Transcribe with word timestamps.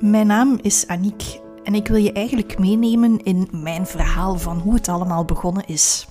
Mijn 0.00 0.26
naam 0.26 0.58
is 0.62 0.86
Aniek 0.86 1.40
en 1.64 1.74
ik 1.74 1.88
wil 1.88 1.96
je 1.96 2.12
eigenlijk 2.12 2.58
meenemen 2.58 3.22
in 3.22 3.48
mijn 3.52 3.86
verhaal 3.86 4.38
van 4.38 4.58
hoe 4.58 4.74
het 4.74 4.88
allemaal 4.88 5.24
begonnen 5.24 5.66
is. 5.66 6.08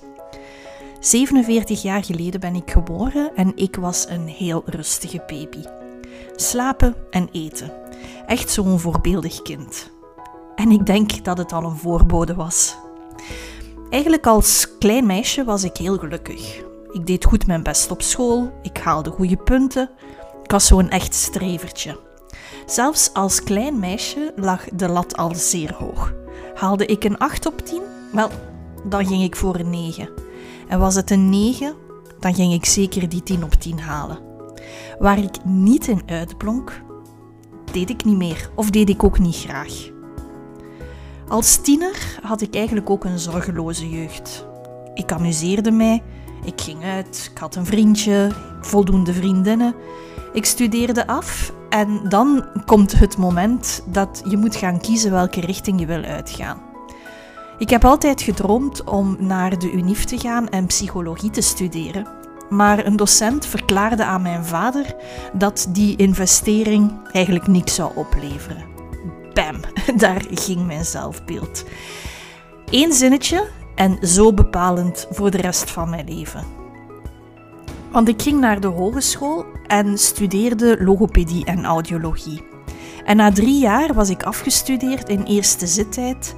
47 1.00 1.82
jaar 1.82 2.04
geleden 2.04 2.40
ben 2.40 2.54
ik 2.54 2.70
geboren 2.70 3.30
en 3.34 3.56
ik 3.56 3.76
was 3.76 4.08
een 4.08 4.26
heel 4.26 4.62
rustige 4.66 5.22
baby. 5.26 5.62
Slapen 6.36 6.94
en 7.10 7.28
eten. 7.32 7.72
Echt 8.26 8.50
zo'n 8.50 8.78
voorbeeldig 8.78 9.42
kind. 9.42 9.90
En 10.54 10.70
ik 10.70 10.86
denk 10.86 11.24
dat 11.24 11.38
het 11.38 11.52
al 11.52 11.64
een 11.64 11.76
voorbode 11.76 12.34
was. 12.34 12.76
Eigenlijk 13.90 14.26
als 14.26 14.78
klein 14.78 15.06
meisje 15.06 15.44
was 15.44 15.64
ik 15.64 15.76
heel 15.76 15.98
gelukkig. 15.98 16.62
Ik 16.92 17.06
deed 17.06 17.24
goed 17.24 17.46
mijn 17.46 17.62
best 17.62 17.90
op 17.90 18.02
school, 18.02 18.52
ik 18.62 18.76
haalde 18.76 19.10
goede 19.10 19.36
punten. 19.36 19.90
Ik 20.42 20.50
was 20.50 20.66
zo'n 20.66 20.90
echt 20.90 21.14
strevertje. 21.14 22.08
Zelfs 22.70 23.12
als 23.12 23.42
klein 23.42 23.78
meisje 23.78 24.32
lag 24.36 24.64
de 24.64 24.88
lat 24.88 25.16
al 25.16 25.34
zeer 25.34 25.74
hoog. 25.74 26.12
Haalde 26.54 26.86
ik 26.86 27.04
een 27.04 27.18
8 27.18 27.46
op 27.46 27.58
10? 27.66 27.82
Wel, 28.12 28.30
dan 28.84 29.06
ging 29.06 29.22
ik 29.22 29.36
voor 29.36 29.54
een 29.58 29.70
9. 29.70 30.08
En 30.68 30.78
was 30.78 30.94
het 30.94 31.10
een 31.10 31.28
9, 31.28 31.74
dan 32.18 32.34
ging 32.34 32.52
ik 32.52 32.64
zeker 32.64 33.08
die 33.08 33.22
10 33.22 33.44
op 33.44 33.52
10 33.52 33.80
halen. 33.80 34.18
Waar 34.98 35.18
ik 35.18 35.44
niet 35.44 35.86
in 35.86 36.02
uitblonk, 36.06 36.82
deed 37.72 37.90
ik 37.90 38.04
niet 38.04 38.16
meer 38.16 38.50
of 38.54 38.70
deed 38.70 38.88
ik 38.88 39.04
ook 39.04 39.18
niet 39.18 39.36
graag. 39.36 39.90
Als 41.28 41.56
tiener 41.56 42.18
had 42.22 42.40
ik 42.40 42.54
eigenlijk 42.54 42.90
ook 42.90 43.04
een 43.04 43.18
zorgeloze 43.18 43.88
jeugd. 43.88 44.46
Ik 44.94 45.12
amuseerde 45.12 45.70
mij, 45.70 46.02
ik 46.44 46.60
ging 46.60 46.84
uit, 46.84 47.30
ik 47.32 47.38
had 47.38 47.54
een 47.54 47.66
vriendje, 47.66 48.30
voldoende 48.60 49.12
vriendinnen. 49.12 49.74
Ik 50.32 50.44
studeerde 50.44 51.06
af 51.06 51.52
en 51.70 52.00
dan 52.08 52.44
komt 52.66 52.98
het 52.98 53.16
moment 53.16 53.82
dat 53.86 54.22
je 54.28 54.36
moet 54.36 54.56
gaan 54.56 54.80
kiezen 54.80 55.10
welke 55.10 55.40
richting 55.40 55.80
je 55.80 55.86
wil 55.86 56.02
uitgaan. 56.02 56.62
Ik 57.58 57.70
heb 57.70 57.84
altijd 57.84 58.22
gedroomd 58.22 58.84
om 58.84 59.16
naar 59.18 59.58
de 59.58 59.72
UNIF 59.72 60.04
te 60.04 60.18
gaan 60.18 60.48
en 60.48 60.66
psychologie 60.66 61.30
te 61.30 61.40
studeren. 61.40 62.06
Maar 62.48 62.86
een 62.86 62.96
docent 62.96 63.46
verklaarde 63.46 64.04
aan 64.04 64.22
mijn 64.22 64.44
vader 64.44 64.94
dat 65.32 65.66
die 65.68 65.96
investering 65.96 66.92
eigenlijk 67.12 67.46
niks 67.46 67.74
zou 67.74 67.92
opleveren. 67.94 68.64
Bam, 69.32 69.60
daar 69.96 70.24
ging 70.30 70.66
mijn 70.66 70.84
zelfbeeld. 70.84 71.64
Eén 72.70 72.92
zinnetje 72.92 73.48
en 73.74 73.98
zo 74.06 74.32
bepalend 74.32 75.06
voor 75.10 75.30
de 75.30 75.38
rest 75.38 75.70
van 75.70 75.90
mijn 75.90 76.08
leven. 76.08 76.59
Want 77.92 78.08
ik 78.08 78.22
ging 78.22 78.40
naar 78.40 78.60
de 78.60 78.66
hogeschool 78.66 79.44
en 79.66 79.98
studeerde 79.98 80.76
logopedie 80.84 81.44
en 81.44 81.64
audiologie. 81.64 82.42
En 83.04 83.16
na 83.16 83.32
drie 83.32 83.58
jaar 83.58 83.94
was 83.94 84.10
ik 84.10 84.22
afgestudeerd 84.22 85.08
in 85.08 85.22
eerste 85.22 85.66
zittijd. 85.66 86.36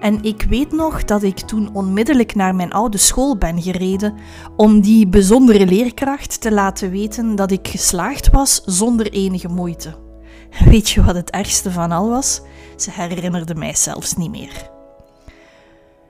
En 0.00 0.22
ik 0.22 0.42
weet 0.42 0.72
nog 0.72 1.04
dat 1.04 1.22
ik 1.22 1.38
toen 1.38 1.74
onmiddellijk 1.74 2.34
naar 2.34 2.54
mijn 2.54 2.72
oude 2.72 2.98
school 2.98 3.36
ben 3.36 3.62
gereden 3.62 4.14
om 4.56 4.80
die 4.80 5.06
bijzondere 5.08 5.66
leerkracht 5.66 6.40
te 6.40 6.52
laten 6.52 6.90
weten 6.90 7.34
dat 7.34 7.50
ik 7.50 7.68
geslaagd 7.68 8.30
was 8.30 8.62
zonder 8.64 9.12
enige 9.12 9.48
moeite. 9.48 9.94
Weet 10.70 10.90
je 10.90 11.04
wat 11.04 11.14
het 11.14 11.30
ergste 11.30 11.70
van 11.70 11.92
al 11.92 12.08
was? 12.08 12.40
Ze 12.76 12.90
herinnerde 12.90 13.54
mij 13.54 13.74
zelfs 13.74 14.16
niet 14.16 14.30
meer. 14.30 14.70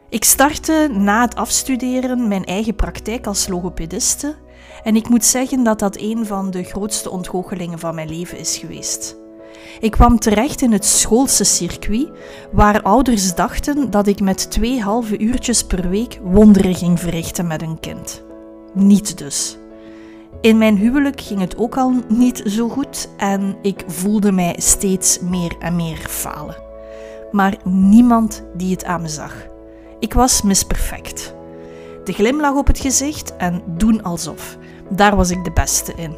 Ik 0.09 0.25
startte 0.25 0.89
na 0.93 1.21
het 1.21 1.34
afstuderen 1.34 2.29
mijn 2.29 2.45
eigen 2.45 2.75
praktijk 2.75 3.27
als 3.27 3.49
logopediste 3.49 4.34
en 4.83 4.97
ik 4.97 5.08
moet 5.08 5.25
zeggen 5.25 5.62
dat 5.62 5.78
dat 5.78 5.97
een 6.00 6.27
van 6.27 6.50
de 6.50 6.62
grootste 6.62 7.11
ontgoochelingen 7.11 7.78
van 7.78 7.94
mijn 7.94 8.08
leven 8.08 8.38
is 8.38 8.56
geweest. 8.56 9.20
Ik 9.80 9.91
kwam 9.91 10.19
terecht 10.19 10.62
in 10.62 10.72
het 10.72 10.84
schoolse 10.84 11.44
circuit, 11.44 12.11
waar 12.52 12.83
ouders 12.83 13.34
dachten 13.34 13.91
dat 13.91 14.06
ik 14.06 14.21
met 14.21 14.50
twee 14.50 14.81
halve 14.81 15.19
uurtjes 15.19 15.65
per 15.65 15.88
week 15.88 16.19
wonderen 16.22 16.75
ging 16.75 17.00
verrichten 17.00 17.47
met 17.47 17.62
een 17.62 17.81
kind. 17.81 18.22
Niet 18.75 19.19
dus. 19.19 19.56
In 20.41 20.59
mijn 20.59 20.76
huwelijk 20.76 21.21
ging 21.21 21.41
het 21.41 21.56
ook 21.56 21.76
al 21.76 21.94
niet 22.09 22.42
zo 22.47 22.69
goed 22.69 23.09
en 23.16 23.56
ik 23.62 23.84
voelde 23.87 24.32
mij 24.32 24.54
steeds 24.59 25.21
meer 25.21 25.56
en 25.59 25.76
meer 25.76 25.98
falen. 26.09 26.56
Maar 27.31 27.56
niemand 27.65 28.44
die 28.54 28.71
het 28.71 28.84
aan 28.84 29.03
me 29.03 29.09
zag. 29.09 29.34
Ik 29.98 30.15
was 30.15 30.42
misperfect. 30.42 31.34
De 32.04 32.12
glimlach 32.12 32.54
op 32.54 32.66
het 32.66 32.78
gezicht 32.78 33.37
en 33.37 33.62
doen 33.66 34.03
alsof. 34.03 34.56
Daar 34.94 35.16
was 35.16 35.30
ik 35.30 35.44
de 35.44 35.53
beste 35.53 35.92
in. 35.97 36.16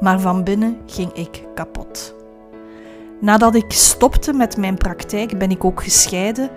Maar 0.00 0.20
van 0.20 0.44
binnen 0.44 0.78
ging 0.86 1.12
ik 1.12 1.42
kapot. 1.54 2.14
Nadat 3.20 3.54
ik 3.54 3.72
stopte 3.72 4.32
met 4.32 4.56
mijn 4.56 4.76
praktijk 4.76 5.38
ben 5.38 5.50
ik 5.50 5.64
ook 5.64 5.82
gescheiden 5.82 6.50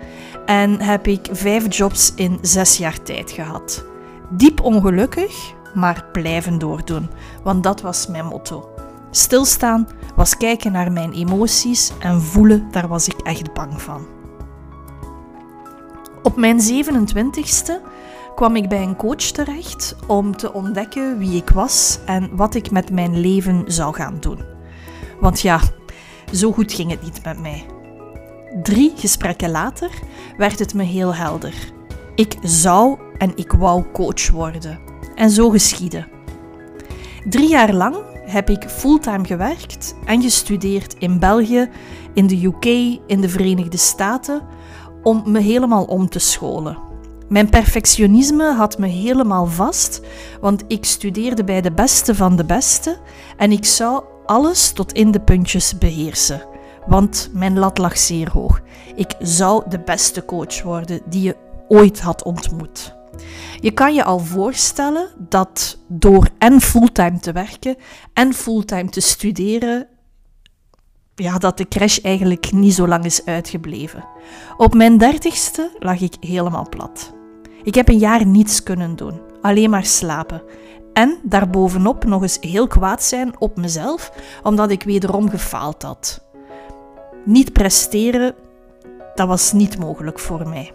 en 0.46 0.80
heb 0.80 1.06
ik 1.06 1.28
vijf 1.32 1.76
jobs 1.76 2.12
in 2.14 2.38
zes 2.40 2.76
jaar 2.76 3.02
tijd 3.02 3.30
gehad. 3.30 3.84
Diep 4.30 4.60
ongelukkig, 4.60 5.52
maar 5.74 6.04
blijven 6.12 6.58
doordoen, 6.58 7.10
want 7.42 7.62
dat 7.62 7.80
was 7.80 8.06
mijn 8.06 8.26
motto. 8.26 8.68
Stilstaan 9.10 9.88
was 10.16 10.36
kijken 10.36 10.72
naar 10.72 10.92
mijn 10.92 11.12
emoties 11.12 11.92
en 11.98 12.22
voelen, 12.22 12.68
daar 12.70 12.88
was 12.88 13.08
ik 13.08 13.20
echt 13.20 13.52
bang 13.54 13.82
van. 13.82 14.06
Op 16.22 16.36
mijn 16.36 16.58
27ste 16.60 17.72
kwam 18.34 18.56
ik 18.56 18.68
bij 18.68 18.82
een 18.82 18.96
coach 18.96 19.16
terecht 19.16 19.96
om 20.06 20.36
te 20.36 20.52
ontdekken 20.52 21.18
wie 21.18 21.36
ik 21.36 21.50
was 21.50 21.98
en 22.06 22.36
wat 22.36 22.54
ik 22.54 22.70
met 22.70 22.90
mijn 22.90 23.20
leven 23.20 23.64
zou 23.66 23.94
gaan 23.94 24.16
doen. 24.20 24.44
Want 25.20 25.40
ja, 25.40 25.60
zo 26.32 26.52
goed 26.52 26.72
ging 26.72 26.90
het 26.90 27.02
niet 27.02 27.24
met 27.24 27.40
mij. 27.40 27.66
Drie 28.62 28.92
gesprekken 28.96 29.50
later 29.50 29.90
werd 30.36 30.58
het 30.58 30.74
me 30.74 30.82
heel 30.82 31.14
helder. 31.14 31.54
Ik 32.14 32.36
zou 32.42 32.98
en 33.18 33.32
ik 33.34 33.52
wou 33.52 33.84
coach 33.92 34.30
worden. 34.30 34.78
En 35.14 35.30
zo 35.30 35.50
geschiedde. 35.50 36.08
Drie 37.28 37.48
jaar 37.48 37.72
lang 37.72 37.96
heb 38.24 38.50
ik 38.50 38.68
fulltime 38.68 39.26
gewerkt 39.26 39.94
en 40.04 40.22
gestudeerd 40.22 40.94
in 40.98 41.18
België, 41.18 41.70
in 42.14 42.26
de 42.26 42.44
UK, 42.44 42.64
in 43.06 43.20
de 43.20 43.28
Verenigde 43.28 43.76
Staten, 43.76 44.42
om 45.02 45.22
me 45.26 45.40
helemaal 45.40 45.84
om 45.84 46.08
te 46.08 46.18
scholen. 46.18 46.89
Mijn 47.30 47.50
perfectionisme 47.50 48.54
had 48.54 48.78
me 48.78 48.86
helemaal 48.86 49.46
vast, 49.46 50.00
want 50.40 50.64
ik 50.66 50.84
studeerde 50.84 51.44
bij 51.44 51.60
de 51.60 51.72
beste 51.72 52.14
van 52.14 52.36
de 52.36 52.44
beste 52.44 52.98
en 53.36 53.52
ik 53.52 53.64
zou 53.64 54.04
alles 54.26 54.72
tot 54.72 54.92
in 54.92 55.10
de 55.10 55.20
puntjes 55.20 55.78
beheersen. 55.78 56.42
Want 56.86 57.30
mijn 57.32 57.58
lat 57.58 57.78
lag 57.78 57.98
zeer 57.98 58.30
hoog. 58.30 58.60
Ik 58.94 59.14
zou 59.18 59.62
de 59.68 59.80
beste 59.80 60.24
coach 60.24 60.62
worden 60.62 61.00
die 61.08 61.22
je 61.22 61.36
ooit 61.68 62.00
had 62.00 62.22
ontmoet. 62.22 62.94
Je 63.60 63.70
kan 63.70 63.94
je 63.94 64.04
al 64.04 64.18
voorstellen 64.18 65.08
dat 65.18 65.78
door 65.88 66.28
en 66.38 66.60
fulltime 66.60 67.18
te 67.18 67.32
werken 67.32 67.76
en 68.12 68.34
fulltime 68.34 68.88
te 68.88 69.00
studeren, 69.00 69.88
ja, 71.14 71.38
dat 71.38 71.58
de 71.58 71.68
crash 71.68 71.98
eigenlijk 71.98 72.52
niet 72.52 72.74
zo 72.74 72.88
lang 72.88 73.04
is 73.04 73.24
uitgebleven. 73.24 74.04
Op 74.56 74.74
mijn 74.74 74.98
dertigste 74.98 75.76
lag 75.78 76.00
ik 76.00 76.14
helemaal 76.20 76.68
plat. 76.68 77.18
Ik 77.62 77.74
heb 77.74 77.88
een 77.88 77.98
jaar 77.98 78.26
niets 78.26 78.62
kunnen 78.62 78.96
doen, 78.96 79.20
alleen 79.40 79.70
maar 79.70 79.84
slapen. 79.84 80.42
En 80.92 81.18
daarbovenop 81.22 82.04
nog 82.04 82.22
eens 82.22 82.38
heel 82.40 82.66
kwaad 82.66 83.02
zijn 83.02 83.40
op 83.40 83.56
mezelf, 83.56 84.12
omdat 84.42 84.70
ik 84.70 84.82
wederom 84.82 85.30
gefaald 85.30 85.82
had. 85.82 86.24
Niet 87.24 87.52
presteren, 87.52 88.34
dat 89.14 89.28
was 89.28 89.52
niet 89.52 89.78
mogelijk 89.78 90.18
voor 90.18 90.48
mij. 90.48 90.72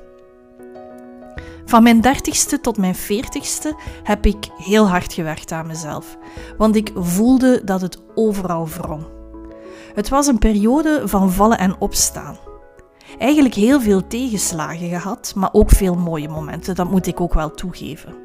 Van 1.66 1.84
mijn 1.84 2.02
dertigste 2.02 2.62
tot 2.62 2.78
mijn 2.78 2.96
veertigste 2.96 3.76
heb 4.04 4.26
ik 4.26 4.48
heel 4.58 4.90
hard 4.90 5.14
gewerkt 5.14 5.52
aan 5.52 5.68
mezelf, 5.68 6.18
want 6.58 6.76
ik 6.76 6.92
voelde 6.96 7.62
dat 7.64 7.82
het 7.82 8.02
overal 8.16 8.68
wrong. 8.68 9.06
Het 9.94 10.10
was 10.10 10.28
een 10.28 10.38
periode 10.38 11.02
van 11.06 11.32
vallen 11.32 11.58
en 11.58 11.76
opstaan. 11.80 12.38
Eigenlijk 13.18 13.56
heel 13.56 13.82
veel 13.82 14.08
tegenslagen 14.08 14.90
gehad, 14.90 15.34
maar 15.36 15.50
ook 15.52 15.70
veel 15.70 15.96
mooie 15.96 16.30
momenten, 16.30 16.76
dat 16.76 16.92
moet 16.92 17.08
ik 17.08 17.22
ook 17.22 17.34
wel 17.34 17.52
toegeven. 17.52 18.16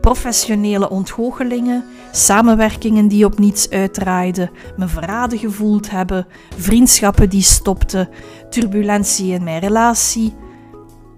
Professionele 0.00 0.90
ontgoochelingen, 0.90 1.84
samenwerkingen 2.12 3.08
die 3.08 3.24
op 3.24 3.38
niets 3.38 3.70
uitdraaiden, 3.70 4.50
me 4.76 4.88
verraden 4.88 5.38
gevoeld 5.38 5.90
hebben, 5.90 6.26
vriendschappen 6.56 7.30
die 7.30 7.42
stopten, 7.42 8.08
turbulentie 8.50 9.32
in 9.32 9.44
mijn 9.44 9.60
relatie. 9.60 10.34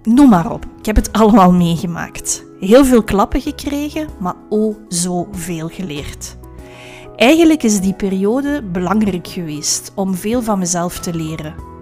Noem 0.02 0.28
maar 0.28 0.52
op, 0.52 0.66
ik 0.78 0.86
heb 0.86 0.96
het 0.96 1.12
allemaal 1.18 1.52
meegemaakt. 1.52 2.44
Heel 2.60 2.84
veel 2.84 3.02
klappen 3.02 3.40
gekregen, 3.40 4.08
maar 4.20 4.36
oh 4.48 4.76
zo 4.88 5.28
veel 5.32 5.68
geleerd. 5.68 6.36
Eigenlijk 7.16 7.62
is 7.62 7.80
die 7.80 7.94
periode 7.94 8.62
belangrijk 8.62 9.28
geweest 9.28 9.92
om 9.94 10.14
veel 10.14 10.42
van 10.42 10.58
mezelf 10.58 10.98
te 10.98 11.14
leren. 11.14 11.73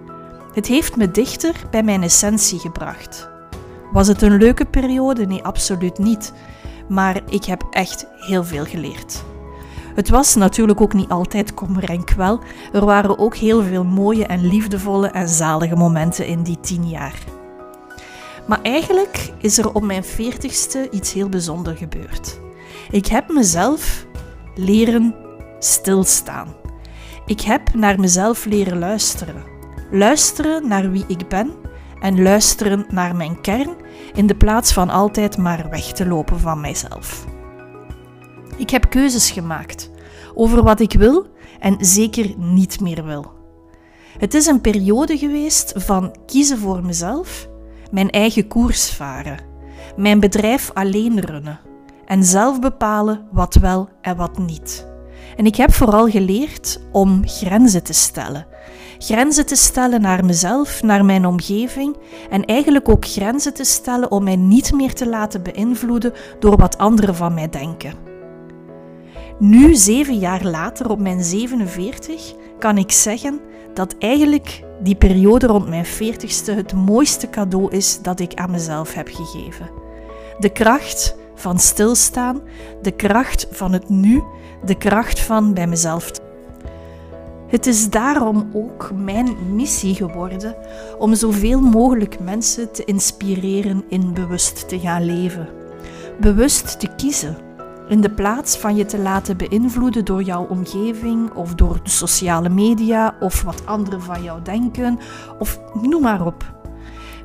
Het 0.53 0.67
heeft 0.67 0.95
me 0.95 1.11
dichter 1.11 1.55
bij 1.71 1.83
mijn 1.83 2.03
essentie 2.03 2.59
gebracht. 2.59 3.29
Was 3.91 4.07
het 4.07 4.21
een 4.21 4.37
leuke 4.37 4.65
periode? 4.65 5.25
Nee, 5.25 5.43
absoluut 5.43 5.97
niet. 5.97 6.33
Maar 6.89 7.21
ik 7.29 7.45
heb 7.45 7.67
echt 7.71 8.07
heel 8.17 8.43
veel 8.43 8.65
geleerd. 8.65 9.23
Het 9.95 10.09
was 10.09 10.35
natuurlijk 10.35 10.81
ook 10.81 10.93
niet 10.93 11.09
altijd 11.09 11.53
kommer 11.53 11.89
en 11.89 12.03
kwel. 12.03 12.39
Er 12.73 12.85
waren 12.85 13.17
ook 13.17 13.35
heel 13.35 13.63
veel 13.63 13.83
mooie 13.83 14.25
en 14.25 14.47
liefdevolle 14.47 15.07
en 15.07 15.29
zalige 15.29 15.75
momenten 15.75 16.27
in 16.27 16.43
die 16.43 16.59
tien 16.59 16.89
jaar. 16.89 17.23
Maar 18.47 18.61
eigenlijk 18.61 19.33
is 19.37 19.57
er 19.57 19.73
op 19.73 19.83
mijn 19.83 20.03
veertigste 20.03 20.89
iets 20.91 21.13
heel 21.13 21.29
bijzonders 21.29 21.79
gebeurd. 21.79 22.39
Ik 22.91 23.05
heb 23.05 23.31
mezelf 23.31 24.05
leren 24.55 25.15
stilstaan. 25.59 26.55
Ik 27.25 27.41
heb 27.41 27.73
naar 27.73 27.99
mezelf 27.99 28.45
leren 28.45 28.79
luisteren. 28.79 29.52
Luisteren 29.95 30.67
naar 30.67 30.91
wie 30.91 31.03
ik 31.07 31.27
ben 31.27 31.51
en 31.99 32.21
luisteren 32.21 32.85
naar 32.89 33.15
mijn 33.15 33.41
kern 33.41 33.75
in 34.13 34.27
de 34.27 34.35
plaats 34.35 34.73
van 34.73 34.89
altijd 34.89 35.37
maar 35.37 35.69
weg 35.69 35.91
te 35.91 36.07
lopen 36.07 36.39
van 36.39 36.61
mijzelf. 36.61 37.25
Ik 38.57 38.69
heb 38.69 38.89
keuzes 38.89 39.31
gemaakt 39.31 39.91
over 40.33 40.63
wat 40.63 40.79
ik 40.79 40.93
wil 40.93 41.27
en 41.59 41.75
zeker 41.79 42.33
niet 42.37 42.79
meer 42.79 43.05
wil. 43.05 43.31
Het 44.17 44.33
is 44.33 44.45
een 44.45 44.61
periode 44.61 45.17
geweest 45.17 45.73
van 45.75 46.15
kiezen 46.25 46.57
voor 46.57 46.85
mezelf, 46.85 47.49
mijn 47.91 48.09
eigen 48.09 48.47
koers 48.47 48.89
varen, 48.89 49.39
mijn 49.95 50.19
bedrijf 50.19 50.71
alleen 50.73 51.19
runnen 51.19 51.59
en 52.05 52.23
zelf 52.23 52.59
bepalen 52.59 53.27
wat 53.31 53.55
wel 53.55 53.89
en 54.01 54.15
wat 54.15 54.37
niet. 54.37 54.87
En 55.35 55.45
ik 55.45 55.55
heb 55.55 55.73
vooral 55.73 56.09
geleerd 56.09 56.79
om 56.91 57.21
grenzen 57.27 57.83
te 57.83 57.93
stellen. 57.93 58.47
Grenzen 58.97 59.45
te 59.45 59.55
stellen 59.55 60.01
naar 60.01 60.25
mezelf, 60.25 60.83
naar 60.83 61.05
mijn 61.05 61.25
omgeving 61.25 61.97
en 62.29 62.45
eigenlijk 62.45 62.89
ook 62.89 63.05
grenzen 63.05 63.53
te 63.53 63.63
stellen 63.63 64.11
om 64.11 64.23
mij 64.23 64.35
niet 64.35 64.73
meer 64.73 64.93
te 64.93 65.07
laten 65.07 65.43
beïnvloeden 65.43 66.13
door 66.39 66.57
wat 66.57 66.77
anderen 66.77 67.15
van 67.15 67.33
mij 67.33 67.49
denken. 67.49 67.93
Nu, 69.39 69.75
zeven 69.75 70.17
jaar 70.17 70.43
later, 70.43 70.89
op 70.89 70.99
mijn 70.99 71.23
47, 71.23 72.33
kan 72.59 72.77
ik 72.77 72.91
zeggen 72.91 73.39
dat 73.73 73.95
eigenlijk 73.99 74.63
die 74.83 74.95
periode 74.95 75.47
rond 75.47 75.67
mijn 75.67 75.85
40ste 75.85 76.55
het 76.55 76.73
mooiste 76.73 77.29
cadeau 77.29 77.71
is 77.71 78.01
dat 78.01 78.19
ik 78.19 78.33
aan 78.33 78.51
mezelf 78.51 78.93
heb 78.93 79.09
gegeven. 79.11 79.69
De 80.39 80.49
kracht 80.49 81.15
van 81.35 81.59
stilstaan, 81.59 82.41
de 82.81 82.91
kracht 82.91 83.47
van 83.51 83.71
het 83.73 83.89
nu, 83.89 84.23
de 84.65 84.75
kracht 84.75 85.19
van 85.19 85.53
bij 85.53 85.67
mezelf. 85.67 86.11
Het 87.53 87.65
is 87.65 87.89
daarom 87.89 88.49
ook 88.53 88.91
mijn 88.95 89.55
missie 89.55 89.95
geworden 89.95 90.55
om 90.97 91.15
zoveel 91.15 91.61
mogelijk 91.61 92.19
mensen 92.19 92.71
te 92.71 92.83
inspireren 92.83 93.83
in 93.87 94.13
bewust 94.13 94.69
te 94.69 94.79
gaan 94.79 95.05
leven. 95.05 95.49
Bewust 96.19 96.79
te 96.79 96.87
kiezen 96.95 97.37
in 97.87 98.01
de 98.01 98.11
plaats 98.11 98.57
van 98.57 98.75
je 98.75 98.85
te 98.85 98.99
laten 98.99 99.37
beïnvloeden 99.37 100.05
door 100.05 100.23
jouw 100.23 100.47
omgeving 100.47 101.33
of 101.33 101.55
door 101.55 101.79
de 101.83 101.89
sociale 101.89 102.49
media 102.49 103.15
of 103.19 103.41
wat 103.41 103.65
anderen 103.65 104.01
van 104.01 104.23
jou 104.23 104.41
denken 104.41 104.99
of 105.39 105.59
noem 105.81 106.01
maar 106.01 106.25
op. 106.25 106.53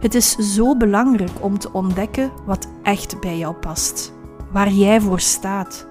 Het 0.01 0.15
is 0.15 0.37
zo 0.55 0.77
belangrijk 0.77 1.33
om 1.41 1.59
te 1.59 1.73
ontdekken 1.73 2.31
wat 2.47 2.69
echt 2.83 3.21
bij 3.21 3.39
jou 3.39 3.55
past, 3.55 4.13
waar 4.53 4.71
jij 4.71 5.01
voor 5.01 5.21
staat, 5.21 5.87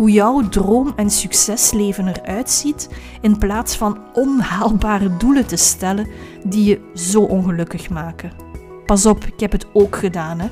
hoe 0.00 0.10
jouw 0.10 0.48
droom- 0.48 0.92
en 0.96 1.10
succesleven 1.10 2.06
eruit 2.06 2.50
ziet, 2.50 2.88
in 3.20 3.38
plaats 3.38 3.76
van 3.76 3.98
onhaalbare 4.12 5.16
doelen 5.16 5.46
te 5.46 5.56
stellen 5.56 6.06
die 6.44 6.64
je 6.64 6.90
zo 6.94 7.20
ongelukkig 7.20 7.90
maken. 7.90 8.32
Pas 8.86 9.06
op, 9.06 9.24
ik 9.24 9.40
heb 9.40 9.52
het 9.52 9.66
ook 9.72 9.96
gedaan, 9.96 10.38
hè. 10.38 10.48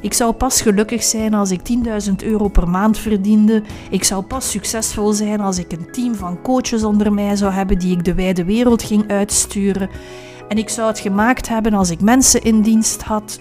Ik 0.00 0.12
zou 0.12 0.32
pas 0.32 0.60
gelukkig 0.60 1.02
zijn 1.02 1.34
als 1.34 1.50
ik 1.50 1.60
10.000 2.08 2.12
euro 2.16 2.48
per 2.48 2.68
maand 2.68 2.98
verdiende. 2.98 3.62
Ik 3.90 4.04
zou 4.04 4.22
pas 4.22 4.50
succesvol 4.50 5.12
zijn 5.12 5.40
als 5.40 5.58
ik 5.58 5.72
een 5.72 5.92
team 5.92 6.14
van 6.14 6.42
coaches 6.42 6.84
onder 6.84 7.12
mij 7.12 7.36
zou 7.36 7.52
hebben 7.52 7.78
die 7.78 7.96
ik 7.96 8.04
de 8.04 8.14
wijde 8.14 8.44
wereld 8.44 8.82
ging 8.82 9.10
uitsturen. 9.10 9.88
En 10.48 10.58
ik 10.58 10.68
zou 10.68 10.88
het 10.88 10.98
gemaakt 10.98 11.48
hebben 11.48 11.74
als 11.74 11.90
ik 11.90 12.00
mensen 12.00 12.42
in 12.42 12.62
dienst 12.62 13.02
had. 13.02 13.40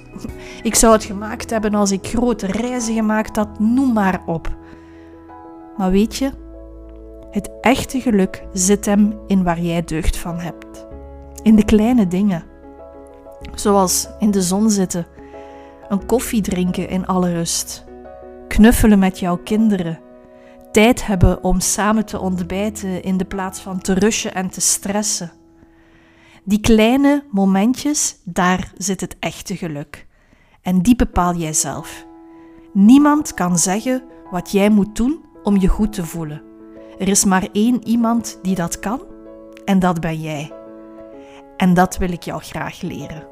Ik 0.64 0.76
zou 0.76 0.94
het 0.94 1.04
gemaakt 1.04 1.50
hebben 1.50 1.74
als 1.74 1.92
ik 1.92 2.08
grote 2.08 2.46
reizen 2.46 2.94
gemaakt 2.94 3.36
had, 3.36 3.60
noem 3.60 3.94
maar 3.94 4.22
op. 4.26 4.58
Maar 5.80 5.92
weet 5.92 6.16
je, 6.16 6.32
het 7.32 7.52
echte 7.62 8.02
geluk 8.02 8.44
zit 8.54 8.86
hem 8.86 9.20
in 9.28 9.44
waar 9.44 9.60
jij 9.62 9.84
deugd 9.84 10.18
van 10.18 10.40
hebt. 10.40 10.88
In 11.42 11.56
de 11.56 11.66
kleine 11.66 12.08
dingen. 12.08 12.44
Zoals 13.54 14.10
in 14.18 14.32
de 14.32 14.42
zon 14.42 14.70
zitten 14.70 15.08
een 15.90 16.06
koffie 16.06 16.42
drinken 16.42 16.90
in 16.90 17.06
alle 17.06 17.34
rust, 17.34 17.86
knuffelen 18.48 19.00
met 19.00 19.20
jouw 19.20 19.38
kinderen, 19.38 20.00
tijd 20.72 21.06
hebben 21.06 21.44
om 21.44 21.60
samen 21.60 22.06
te 22.06 22.20
ontbijten 22.20 23.04
in 23.04 23.18
de 23.18 23.26
plaats 23.26 23.60
van 23.60 23.80
te 23.80 23.94
rushen 23.94 24.34
en 24.34 24.50
te 24.50 24.62
stressen. 24.62 25.32
Die 26.44 26.60
kleine 26.60 27.24
momentjes, 27.32 28.18
daar 28.24 28.72
zit 28.78 29.02
het 29.02 29.16
echte 29.20 29.56
geluk. 29.56 30.08
En 30.62 30.82
die 30.82 30.96
bepaal 30.96 31.36
jij 31.36 31.54
zelf. 31.54 32.06
Niemand 32.74 33.34
kan 33.34 33.58
zeggen 33.58 34.04
wat 34.32 34.52
jij 34.52 34.70
moet 34.70 34.96
doen 34.96 35.28
om 35.44 35.58
je 35.58 35.68
goed 35.68 35.94
te 35.94 36.06
voelen. 36.06 36.42
Er 36.98 37.08
is 37.08 37.26
maar 37.26 37.48
één 37.52 37.88
iemand 37.88 38.40
die 38.42 38.56
dat 38.56 38.80
kan, 38.80 39.02
en 39.66 39.80
dat 39.80 40.00
ben 40.00 40.22
jij. 40.22 40.52
En 41.58 41.74
dat 41.74 41.98
wil 41.98 42.12
ik 42.12 42.24
jou 42.24 42.42
graag 42.42 42.82
leren. 42.82 43.28